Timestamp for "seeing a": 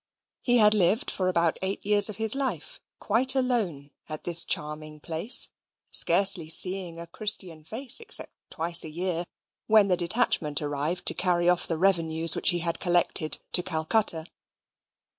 6.49-7.05